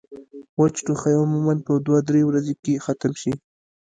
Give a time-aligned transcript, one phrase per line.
[0.59, 3.33] وچ ټوخی عموماً پۀ دوه درې ورځې کښې ختم شي